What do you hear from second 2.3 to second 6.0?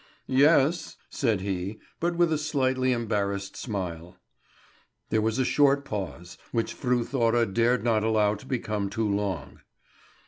a slightly embarrassed smile. There was a short